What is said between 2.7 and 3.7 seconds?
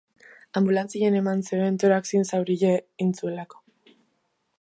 egin zuelako.